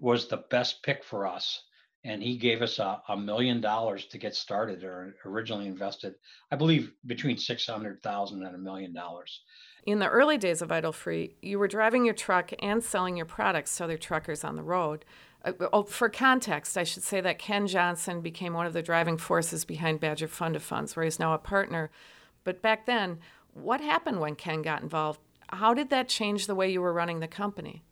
was 0.00 0.26
the 0.26 0.44
best 0.48 0.82
pick 0.82 1.04
for 1.04 1.26
us. 1.26 1.62
And 2.06 2.22
he 2.22 2.36
gave 2.36 2.60
us 2.62 2.78
a, 2.78 3.02
a 3.08 3.16
million 3.16 3.60
dollars 3.60 4.06
to 4.06 4.18
get 4.18 4.34
started, 4.34 4.84
or 4.84 5.16
originally 5.24 5.66
invested, 5.66 6.14
I 6.50 6.56
believe, 6.56 6.92
between 7.06 7.38
six 7.38 7.66
hundred 7.66 8.02
thousand 8.02 8.42
and 8.42 8.54
a 8.54 8.58
million 8.58 8.94
dollars. 8.94 9.42
In 9.86 9.98
the 9.98 10.08
early 10.08 10.38
days 10.38 10.62
of 10.62 10.72
Idle 10.72 10.92
Free, 10.92 11.36
you 11.42 11.58
were 11.58 11.68
driving 11.68 12.04
your 12.04 12.14
truck 12.14 12.52
and 12.60 12.82
selling 12.82 13.16
your 13.16 13.26
products 13.26 13.76
to 13.76 13.84
other 13.84 13.98
truckers 13.98 14.44
on 14.44 14.56
the 14.56 14.62
road. 14.62 15.04
Uh, 15.44 15.52
oh, 15.72 15.82
for 15.82 16.08
context, 16.08 16.78
I 16.78 16.84
should 16.84 17.02
say 17.02 17.20
that 17.20 17.38
Ken 17.38 17.66
Johnson 17.66 18.20
became 18.20 18.54
one 18.54 18.66
of 18.66 18.72
the 18.72 18.82
driving 18.82 19.18
forces 19.18 19.64
behind 19.64 20.00
Badger 20.00 20.28
Fund 20.28 20.56
of 20.56 20.62
Funds, 20.62 20.96
where 20.96 21.04
he's 21.04 21.18
now 21.18 21.34
a 21.34 21.38
partner 21.38 21.90
but 22.44 22.60
back 22.60 22.86
then, 22.86 23.18
what 23.54 23.80
happened 23.80 24.20
when 24.20 24.36
Ken 24.36 24.62
got 24.62 24.82
involved? 24.82 25.20
How 25.48 25.74
did 25.74 25.90
that 25.90 26.08
change 26.08 26.46
the 26.46 26.54
way 26.54 26.70
you 26.70 26.80
were 26.80 26.92
running 26.92 27.20
the 27.20 27.28
company? 27.28 27.82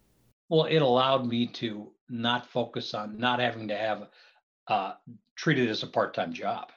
Well, 0.49 0.65
it 0.65 0.83
allowed 0.83 1.27
me 1.27 1.47
to 1.47 1.93
not 2.09 2.47
focus 2.47 2.93
on 2.95 3.19
not 3.19 3.41
having 3.41 3.69
to 3.69 3.77
have 3.77 4.09
uh, 4.69 4.93
treated 5.37 5.69
as 5.71 5.83
a 5.83 5.87
part-time 5.87 6.33
job. 6.33 6.71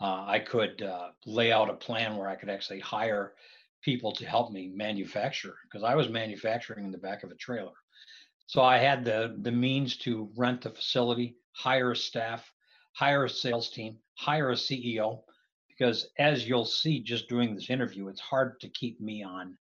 Uh, 0.00 0.24
I 0.26 0.38
could 0.38 0.80
uh, 0.82 1.08
lay 1.26 1.50
out 1.50 1.70
a 1.70 1.74
plan 1.74 2.16
where 2.16 2.28
I 2.28 2.36
could 2.36 2.48
actually 2.48 2.78
hire 2.78 3.34
people 3.82 4.12
to 4.12 4.26
help 4.26 4.52
me 4.52 4.68
manufacture 4.68 5.56
because 5.64 5.82
I 5.82 5.96
was 5.96 6.08
manufacturing 6.08 6.84
in 6.84 6.92
the 6.92 6.98
back 6.98 7.24
of 7.24 7.32
a 7.32 7.36
trailer. 7.36 7.72
So 8.48 8.62
I 8.62 8.78
had 8.78 9.04
the 9.04 9.36
the 9.42 9.52
means 9.52 9.98
to 9.98 10.30
rent 10.34 10.62
the 10.62 10.70
facility, 10.70 11.36
hire 11.52 11.92
a 11.92 11.96
staff, 11.96 12.50
hire 12.94 13.26
a 13.26 13.30
sales 13.30 13.68
team, 13.68 13.98
hire 14.14 14.50
a 14.50 14.54
CEO, 14.54 15.20
because 15.68 16.08
as 16.18 16.48
you'll 16.48 16.64
see 16.64 16.98
just 17.00 17.28
doing 17.28 17.54
this 17.54 17.68
interview 17.68 18.08
it's 18.08 18.22
hard 18.22 18.58
to 18.60 18.68
keep 18.70 19.00
me 19.02 19.22
on 19.22 19.56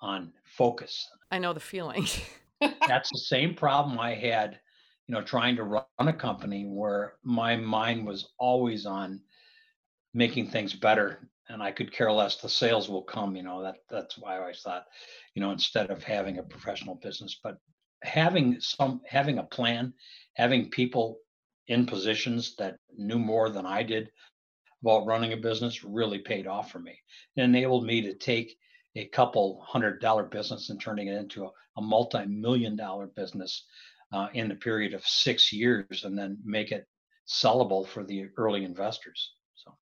on 0.00 0.32
focus. 0.44 1.06
I 1.30 1.38
know 1.38 1.52
the 1.52 1.60
feeling. 1.60 2.06
That's 2.88 3.10
the 3.10 3.18
same 3.18 3.54
problem 3.54 3.98
i 3.98 4.14
had 4.14 4.60
you 5.08 5.14
know 5.14 5.22
trying 5.22 5.56
to 5.56 5.64
run 5.64 5.84
a 5.98 6.12
company 6.12 6.64
where 6.64 7.14
my 7.22 7.56
mind 7.56 8.06
was 8.06 8.30
always 8.38 8.86
on 8.86 9.20
making 10.14 10.48
things 10.48 10.72
better 10.72 11.28
and 11.48 11.60
i 11.62 11.72
could 11.72 11.92
care 11.92 12.12
less. 12.12 12.36
The 12.36 12.48
sales 12.48 12.88
will 12.88 13.02
come 13.02 13.34
you 13.34 13.42
know 13.42 13.62
that 13.62 13.78
that's 13.90 14.16
why 14.16 14.36
i 14.36 14.38
always 14.38 14.60
thought 14.60 14.84
you 15.34 15.42
know 15.42 15.50
instead 15.50 15.90
of 15.90 16.04
having 16.04 16.38
a 16.38 16.42
professional 16.44 16.94
business 17.02 17.40
but 17.42 17.58
having 18.02 18.60
some 18.60 19.00
having 19.06 19.38
a 19.38 19.44
plan 19.44 19.92
having 20.34 20.70
people 20.70 21.18
in 21.68 21.86
positions 21.86 22.56
that 22.56 22.76
knew 22.96 23.18
more 23.18 23.48
than 23.48 23.64
i 23.64 23.82
did 23.82 24.10
about 24.82 25.06
running 25.06 25.32
a 25.32 25.36
business 25.36 25.84
really 25.84 26.18
paid 26.18 26.46
off 26.46 26.70
for 26.70 26.80
me. 26.80 26.98
It 27.36 27.42
enabled 27.42 27.86
me 27.86 28.02
to 28.02 28.14
take 28.14 28.56
a 28.96 29.06
couple 29.06 29.64
hundred 29.66 30.00
dollar 30.00 30.24
business 30.24 30.70
and 30.70 30.80
turning 30.80 31.08
it 31.08 31.16
into 31.16 31.44
a, 31.44 31.50
a 31.76 31.82
multi-million 31.82 32.76
dollar 32.76 33.06
business 33.06 33.64
uh, 34.12 34.28
in 34.34 34.48
the 34.48 34.54
period 34.54 34.92
of 34.92 35.06
six 35.06 35.52
years 35.52 36.04
and 36.04 36.18
then 36.18 36.36
make 36.44 36.72
it 36.72 36.86
sellable 37.26 37.86
for 37.86 38.04
the 38.04 38.26
early 38.36 38.64
investors. 38.64 39.32
So 39.54 39.72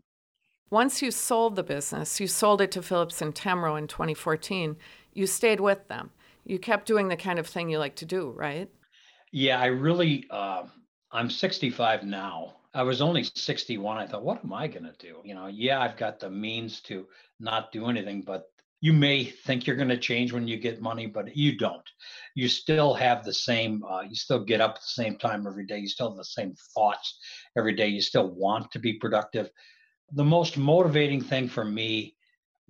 once 0.70 1.02
you 1.02 1.10
sold 1.10 1.56
the 1.56 1.64
business, 1.64 2.20
you 2.20 2.26
sold 2.26 2.60
it 2.60 2.70
to 2.72 2.82
Phillips 2.82 3.20
and 3.20 3.34
Temro 3.34 3.76
in 3.76 3.88
2014. 3.88 4.76
You 5.14 5.26
stayed 5.26 5.60
with 5.60 5.88
them. 5.88 6.10
You 6.44 6.58
kept 6.58 6.86
doing 6.86 7.08
the 7.08 7.16
kind 7.16 7.38
of 7.38 7.46
thing 7.46 7.70
you 7.70 7.78
like 7.78 7.96
to 7.96 8.06
do, 8.06 8.30
right? 8.30 8.68
Yeah, 9.32 9.60
I 9.60 9.66
really. 9.66 10.26
Uh, 10.30 10.64
I'm 11.12 11.30
65 11.30 12.04
now, 12.04 12.56
I 12.72 12.82
was 12.82 13.00
only 13.00 13.24
61. 13.24 13.98
I 13.98 14.06
thought, 14.06 14.22
what 14.22 14.44
am 14.44 14.52
I 14.52 14.68
going 14.68 14.84
to 14.84 14.94
do? 14.98 15.16
You 15.24 15.34
know, 15.34 15.48
yeah, 15.48 15.80
I've 15.80 15.96
got 15.96 16.20
the 16.20 16.30
means 16.30 16.80
to 16.82 17.06
not 17.40 17.72
do 17.72 17.86
anything, 17.88 18.22
but 18.22 18.44
you 18.80 18.92
may 18.92 19.24
think 19.24 19.66
you're 19.66 19.76
going 19.76 19.88
to 19.88 19.98
change 19.98 20.32
when 20.32 20.46
you 20.46 20.56
get 20.56 20.80
money, 20.80 21.06
but 21.06 21.36
you 21.36 21.58
don't. 21.58 21.82
You 22.34 22.48
still 22.48 22.94
have 22.94 23.24
the 23.24 23.34
same, 23.34 23.82
uh, 23.84 24.02
you 24.02 24.14
still 24.14 24.44
get 24.44 24.60
up 24.60 24.76
at 24.76 24.82
the 24.82 25.02
same 25.02 25.18
time 25.18 25.46
every 25.46 25.66
day. 25.66 25.78
You 25.78 25.88
still 25.88 26.10
have 26.10 26.16
the 26.16 26.24
same 26.24 26.54
thoughts 26.74 27.18
every 27.56 27.74
day. 27.74 27.88
You 27.88 28.00
still 28.00 28.30
want 28.30 28.70
to 28.72 28.78
be 28.78 28.94
productive. 28.94 29.50
The 30.12 30.24
most 30.24 30.56
motivating 30.56 31.20
thing 31.20 31.48
for 31.48 31.64
me 31.64 32.14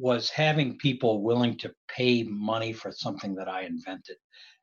was 0.01 0.31
having 0.31 0.79
people 0.79 1.23
willing 1.23 1.59
to 1.59 1.71
pay 1.87 2.23
money 2.23 2.73
for 2.73 2.91
something 2.91 3.35
that 3.35 3.49
I 3.49 3.63
invented. 3.63 4.17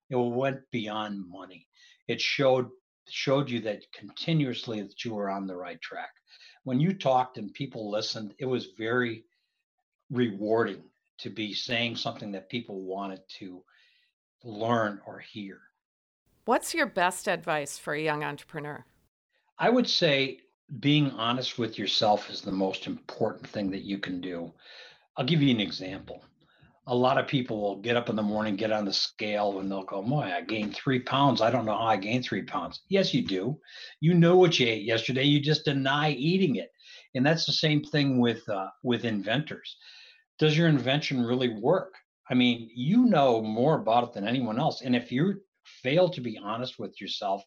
It 0.09 0.15
went 0.15 0.59
beyond 0.71 1.29
money. 1.29 1.67
It 2.07 2.19
showed 2.19 2.69
showed 3.09 3.49
you 3.49 3.61
that 3.61 3.83
continuously 3.93 4.81
that 4.81 5.05
you 5.05 5.13
were 5.13 5.29
on 5.29 5.47
the 5.47 5.55
right 5.55 5.79
track. 5.79 6.09
When 6.63 6.79
you 6.79 6.93
talked 6.93 7.37
and 7.37 7.53
people 7.53 7.89
listened, 7.89 8.33
it 8.39 8.45
was 8.45 8.73
very 8.77 9.23
rewarding 10.09 10.83
to 11.19 11.29
be 11.29 11.53
saying 11.53 11.95
something 11.95 12.31
that 12.31 12.49
people 12.49 12.81
wanted 12.81 13.21
to 13.39 13.63
learn 14.43 14.99
or 15.05 15.19
hear. 15.19 15.59
What's 16.45 16.73
your 16.73 16.85
best 16.85 17.27
advice 17.27 17.77
for 17.77 17.93
a 17.93 18.01
young 18.01 18.23
entrepreneur? 18.23 18.85
I 19.57 19.69
would 19.69 19.87
say 19.87 20.39
being 20.79 21.11
honest 21.11 21.57
with 21.57 21.79
yourself 21.79 22.29
is 22.29 22.41
the 22.41 22.51
most 22.51 22.87
important 22.87 23.47
thing 23.47 23.71
that 23.71 23.83
you 23.83 23.99
can 23.99 24.19
do. 24.19 24.51
I'll 25.17 25.25
give 25.25 25.41
you 25.41 25.53
an 25.53 25.59
example 25.59 26.21
a 26.87 26.95
lot 26.95 27.17
of 27.17 27.27
people 27.27 27.59
will 27.59 27.81
get 27.81 27.97
up 27.97 28.09
in 28.09 28.15
the 28.15 28.21
morning, 28.21 28.55
get 28.55 28.71
on 28.71 28.85
the 28.85 28.93
scale, 28.93 29.59
and 29.59 29.69
they'll 29.69 29.83
go, 29.83 30.01
Boy, 30.01 30.31
I 30.33 30.41
gained 30.41 30.73
three 30.73 30.99
pounds. 30.99 31.41
I 31.41 31.51
don't 31.51 31.65
know 31.65 31.77
how 31.77 31.85
I 31.85 31.97
gained 31.97 32.23
three 32.23 32.43
pounds. 32.43 32.81
Yes, 32.87 33.13
you 33.13 33.21
do. 33.23 33.59
You 33.99 34.13
know 34.13 34.37
what 34.37 34.57
you 34.57 34.67
ate 34.67 34.83
yesterday. 34.83 35.23
You 35.23 35.41
just 35.41 35.65
deny 35.65 36.11
eating 36.11 36.55
it. 36.55 36.71
And 37.13 37.25
that's 37.25 37.45
the 37.45 37.51
same 37.51 37.83
thing 37.83 38.19
with 38.19 38.47
uh, 38.47 38.69
with 38.83 39.03
inventors. 39.03 39.75
Does 40.39 40.57
your 40.57 40.69
invention 40.69 41.21
really 41.21 41.49
work? 41.49 41.93
I 42.29 42.33
mean, 42.33 42.69
you 42.73 43.05
know 43.05 43.41
more 43.41 43.79
about 43.79 44.05
it 44.05 44.13
than 44.13 44.27
anyone 44.27 44.59
else. 44.59 44.81
And 44.81 44.95
if 44.95 45.11
you 45.11 45.41
fail 45.65 46.07
to 46.09 46.21
be 46.21 46.39
honest 46.41 46.79
with 46.79 46.99
yourself 47.01 47.43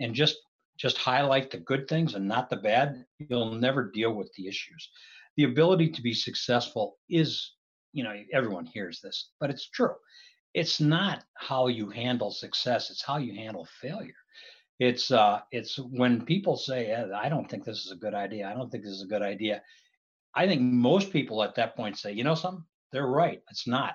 and 0.00 0.14
just 0.14 0.38
just 0.78 0.96
highlight 0.96 1.50
the 1.50 1.58
good 1.58 1.88
things 1.88 2.14
and 2.14 2.26
not 2.26 2.48
the 2.48 2.56
bad, 2.56 3.04
you'll 3.18 3.52
never 3.52 3.90
deal 3.90 4.14
with 4.14 4.32
the 4.34 4.46
issues. 4.46 4.90
The 5.36 5.44
ability 5.44 5.90
to 5.90 6.02
be 6.02 6.14
successful 6.14 6.96
is 7.10 7.52
you 7.92 8.04
know 8.04 8.14
everyone 8.32 8.66
hears 8.66 9.00
this 9.00 9.30
but 9.40 9.50
it's 9.50 9.68
true. 9.68 9.94
It's 10.54 10.80
not 10.80 11.24
how 11.34 11.66
you 11.66 11.90
handle 11.90 12.30
success 12.30 12.90
it's 12.90 13.04
how 13.04 13.18
you 13.18 13.34
handle 13.34 13.66
failure. 13.80 14.14
It's 14.78 15.10
uh 15.10 15.40
it's 15.50 15.78
when 15.78 16.24
people 16.24 16.56
say 16.56 16.94
i 16.94 17.28
don't 17.28 17.50
think 17.50 17.64
this 17.64 17.84
is 17.84 17.92
a 17.92 17.96
good 17.96 18.14
idea 18.14 18.48
i 18.48 18.54
don't 18.54 18.70
think 18.70 18.84
this 18.84 18.92
is 18.92 19.02
a 19.02 19.12
good 19.14 19.22
idea 19.22 19.60
i 20.36 20.46
think 20.46 20.60
most 20.60 21.12
people 21.12 21.42
at 21.42 21.56
that 21.56 21.74
point 21.76 21.98
say 21.98 22.12
you 22.12 22.24
know 22.24 22.36
something? 22.36 22.64
They're 22.92 23.06
right 23.06 23.42
it's 23.50 23.66
not. 23.66 23.94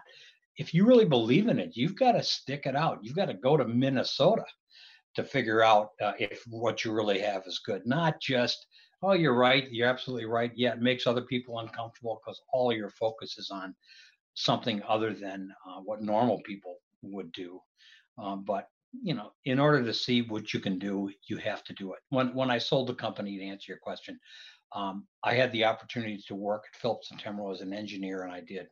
If 0.58 0.74
you 0.74 0.86
really 0.86 1.06
believe 1.06 1.48
in 1.48 1.60
it 1.60 1.78
you've 1.78 1.96
got 1.96 2.14
to 2.14 2.24
stick 2.24 2.66
it 2.66 2.76
out 2.76 3.00
you've 3.02 3.16
got 3.16 3.28
to 3.28 3.34
go 3.34 3.56
to 3.58 3.66
minnesota 3.66 4.46
to 5.16 5.24
figure 5.24 5.64
out 5.64 5.92
uh, 6.02 6.14
if 6.20 6.44
what 6.48 6.84
you 6.84 6.92
really 6.92 7.20
have 7.20 7.44
is 7.46 7.60
good 7.60 7.86
not 7.86 8.20
just 8.20 8.68
oh, 9.04 9.14
you're 9.14 9.36
right, 9.36 9.70
you're 9.70 9.90
absolutely 9.90 10.26
right. 10.26 10.52
Yeah, 10.56 10.74
it 10.74 10.82
makes 10.82 11.06
other 11.06 11.22
people 11.22 11.60
uncomfortable 11.60 12.22
because 12.24 12.42
all 12.52 12.72
your 12.72 12.90
focus 12.90 13.38
is 13.38 13.52
on 13.52 13.76
something 14.34 14.82
other 14.88 15.14
than 15.14 15.54
uh, 15.68 15.82
what 15.82 16.02
normal 16.02 16.42
people 16.46 16.78
would 17.02 17.32
do. 17.34 17.62
Um, 18.18 18.44
but 18.44 18.70
you 19.02 19.14
know, 19.14 19.32
in 19.46 19.60
order 19.60 19.84
to 19.84 19.94
see 19.94 20.22
what 20.22 20.54
you 20.54 20.60
can 20.60 20.80
do, 20.80 21.12
you 21.28 21.38
have 21.38 21.64
to 21.66 21.74
do 21.74 21.94
it. 21.94 22.00
When 22.10 22.34
when 22.34 22.50
I 22.50 22.58
sold 22.58 22.88
the 22.88 22.96
company, 22.96 23.38
to 23.38 23.44
answer 23.44 23.72
your 23.72 23.80
question, 23.80 24.20
um, 24.74 25.06
I 25.24 25.34
had 25.34 25.52
the 25.52 25.66
opportunity 25.66 26.24
to 26.28 26.36
work 26.36 26.64
at 26.72 26.80
Phillips 26.80 27.12
and 27.12 27.20
Temro 27.20 27.52
as 27.52 27.62
an 27.62 27.74
engineer, 27.74 28.24
and 28.24 28.32
I 28.32 28.42
did. 28.42 28.68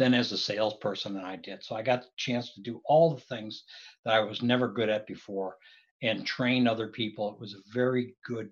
Then 0.00 0.14
as 0.14 0.32
a 0.32 0.38
salesperson, 0.38 1.12
than 1.12 1.26
I 1.26 1.36
did. 1.36 1.62
So 1.62 1.76
I 1.76 1.82
got 1.82 2.02
the 2.02 2.08
chance 2.16 2.54
to 2.54 2.62
do 2.62 2.80
all 2.86 3.14
the 3.14 3.20
things 3.20 3.64
that 4.06 4.14
I 4.14 4.20
was 4.20 4.40
never 4.40 4.66
good 4.66 4.88
at 4.88 5.06
before, 5.06 5.58
and 6.02 6.26
train 6.26 6.66
other 6.66 6.88
people. 6.88 7.34
It 7.34 7.38
was 7.38 7.52
a 7.52 7.72
very 7.74 8.16
good 8.24 8.48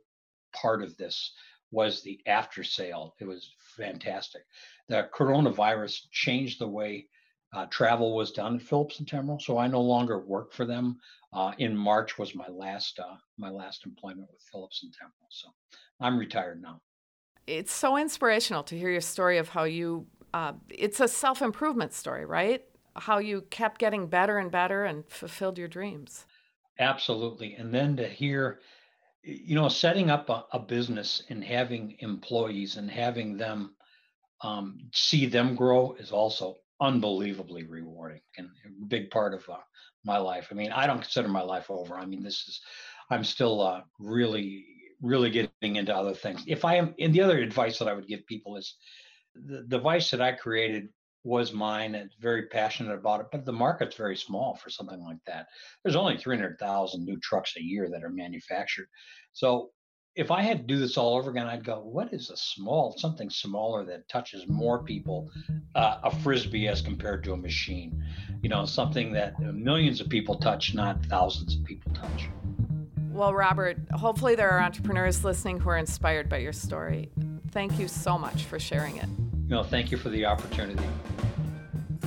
part 0.52 0.82
of 0.82 0.94
this 0.98 1.32
was 1.70 2.02
the 2.02 2.20
after 2.26 2.62
sale. 2.62 3.14
It 3.18 3.24
was 3.24 3.54
fantastic. 3.76 4.42
The 4.88 5.08
coronavirus 5.14 6.10
changed 6.10 6.60
the 6.60 6.68
way 6.68 7.08
uh, 7.54 7.64
travel 7.70 8.14
was 8.14 8.32
done 8.32 8.56
at 8.56 8.62
Phillips 8.62 8.98
and 8.98 9.08
Temro, 9.08 9.40
so 9.40 9.56
I 9.56 9.68
no 9.68 9.80
longer 9.80 10.20
work 10.20 10.52
for 10.52 10.66
them. 10.66 10.98
Uh, 11.32 11.52
in 11.56 11.74
March 11.74 12.18
was 12.18 12.34
my 12.34 12.48
last 12.48 12.98
uh, 12.98 13.16
my 13.38 13.48
last 13.48 13.86
employment 13.86 14.28
with 14.30 14.42
Phillips 14.52 14.82
and 14.82 14.92
Temro, 14.92 15.26
so 15.30 15.48
I'm 15.98 16.18
retired 16.18 16.60
now. 16.60 16.82
it's 17.46 17.72
so 17.72 17.96
inspirational 17.96 18.62
to 18.64 18.78
hear 18.78 18.90
your 18.90 19.00
story 19.00 19.38
of 19.38 19.48
how 19.48 19.64
you, 19.64 20.06
uh, 20.34 20.52
it's 20.68 21.00
a 21.00 21.08
self 21.08 21.42
improvement 21.42 21.92
story, 21.92 22.24
right? 22.24 22.64
How 22.96 23.18
you 23.18 23.42
kept 23.50 23.78
getting 23.78 24.06
better 24.06 24.38
and 24.38 24.50
better 24.50 24.84
and 24.84 25.04
fulfilled 25.08 25.58
your 25.58 25.68
dreams. 25.68 26.26
Absolutely. 26.78 27.54
And 27.54 27.72
then 27.72 27.96
to 27.96 28.08
hear, 28.08 28.60
you 29.22 29.54
know, 29.54 29.68
setting 29.68 30.10
up 30.10 30.28
a, 30.30 30.44
a 30.52 30.58
business 30.58 31.22
and 31.28 31.42
having 31.42 31.96
employees 32.00 32.76
and 32.76 32.90
having 32.90 33.36
them 33.36 33.74
um, 34.42 34.78
see 34.92 35.26
them 35.26 35.54
grow 35.54 35.94
is 35.98 36.12
also 36.12 36.56
unbelievably 36.80 37.64
rewarding 37.64 38.20
and 38.36 38.48
a 38.64 38.86
big 38.86 39.10
part 39.10 39.34
of 39.34 39.48
uh, 39.48 39.56
my 40.04 40.18
life. 40.18 40.48
I 40.50 40.54
mean, 40.54 40.70
I 40.70 40.86
don't 40.86 41.00
consider 41.00 41.28
my 41.28 41.42
life 41.42 41.70
over. 41.70 41.96
I 41.96 42.06
mean, 42.06 42.22
this 42.22 42.46
is, 42.46 42.60
I'm 43.10 43.24
still 43.24 43.60
uh, 43.60 43.80
really, 43.98 44.64
really 45.02 45.30
getting 45.30 45.76
into 45.76 45.94
other 45.94 46.14
things. 46.14 46.44
If 46.46 46.64
I 46.64 46.76
am, 46.76 46.94
and 47.00 47.12
the 47.12 47.22
other 47.22 47.38
advice 47.38 47.78
that 47.78 47.88
I 47.88 47.94
would 47.94 48.06
give 48.06 48.24
people 48.26 48.56
is 48.56 48.76
the 49.46 49.62
device 49.62 50.10
that 50.10 50.20
I 50.20 50.32
created 50.32 50.88
was 51.24 51.52
mine 51.52 51.94
and 51.94 52.10
very 52.20 52.46
passionate 52.46 52.94
about 52.94 53.20
it, 53.20 53.26
but 53.30 53.44
the 53.44 53.52
market's 53.52 53.96
very 53.96 54.16
small 54.16 54.56
for 54.56 54.70
something 54.70 55.02
like 55.02 55.18
that. 55.26 55.48
There's 55.82 55.96
only 55.96 56.16
300,000 56.16 57.04
new 57.04 57.18
trucks 57.18 57.54
a 57.56 57.62
year 57.62 57.88
that 57.90 58.04
are 58.04 58.10
manufactured. 58.10 58.88
So 59.32 59.70
if 60.14 60.30
I 60.30 60.42
had 60.42 60.58
to 60.58 60.64
do 60.64 60.78
this 60.78 60.96
all 60.96 61.16
over 61.16 61.30
again, 61.30 61.46
I'd 61.46 61.64
go, 61.64 61.80
what 61.80 62.12
is 62.12 62.30
a 62.30 62.36
small, 62.36 62.96
something 62.98 63.30
smaller 63.30 63.84
that 63.84 64.08
touches 64.08 64.48
more 64.48 64.82
people, 64.82 65.30
uh, 65.74 65.98
a 66.02 66.10
frisbee 66.22 66.66
as 66.66 66.80
compared 66.80 67.22
to 67.24 67.34
a 67.34 67.36
machine? 67.36 68.02
You 68.42 68.48
know, 68.48 68.64
something 68.64 69.12
that 69.12 69.38
millions 69.40 70.00
of 70.00 70.08
people 70.08 70.36
touch, 70.36 70.74
not 70.74 71.04
thousands 71.06 71.56
of 71.56 71.64
people 71.64 71.92
touch. 71.92 72.28
Well, 73.10 73.34
Robert, 73.34 73.78
hopefully 73.92 74.34
there 74.34 74.50
are 74.50 74.60
entrepreneurs 74.60 75.24
listening 75.24 75.60
who 75.60 75.70
are 75.70 75.78
inspired 75.78 76.28
by 76.28 76.38
your 76.38 76.52
story. 76.52 77.10
Thank 77.50 77.78
you 77.78 77.88
so 77.88 78.18
much 78.18 78.44
for 78.44 78.58
sharing 78.58 78.96
it. 78.96 79.08
No, 79.48 79.62
thank 79.62 79.90
you 79.90 79.96
for 79.96 80.10
the 80.10 80.26
opportunity. 80.26 80.84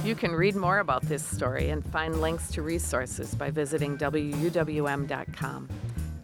You 0.03 0.15
can 0.15 0.31
read 0.31 0.55
more 0.55 0.79
about 0.79 1.03
this 1.03 1.23
story 1.23 1.69
and 1.69 1.85
find 1.85 2.21
links 2.21 2.49
to 2.51 2.61
resources 2.61 3.35
by 3.35 3.51
visiting 3.51 3.97
WUWM.com. 3.97 5.69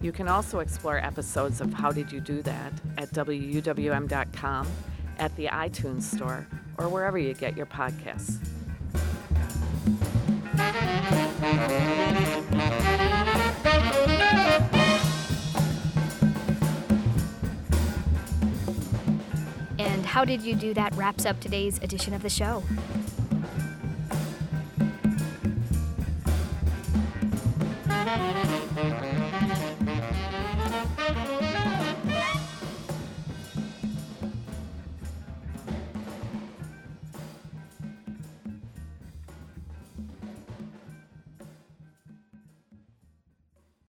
You 0.00 0.12
can 0.12 0.28
also 0.28 0.60
explore 0.60 0.98
episodes 0.98 1.60
of 1.60 1.72
How 1.72 1.90
Did 1.90 2.12
You 2.12 2.20
Do 2.20 2.42
That 2.42 2.72
at 2.96 3.10
WUWM.com, 3.10 4.68
at 5.18 5.34
the 5.36 5.46
iTunes 5.46 6.02
Store, 6.02 6.46
or 6.76 6.88
wherever 6.88 7.18
you 7.18 7.34
get 7.34 7.56
your 7.56 7.66
podcasts. 7.66 8.38
How 20.18 20.24
Did 20.24 20.42
You 20.42 20.56
Do 20.56 20.74
That 20.74 20.92
wraps 20.96 21.24
up 21.24 21.38
today's 21.38 21.78
edition 21.78 22.12
of 22.12 22.22
the 22.22 22.28
show. 22.28 22.64